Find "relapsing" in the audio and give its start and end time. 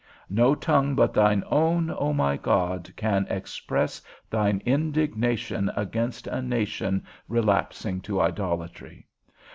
7.29-8.01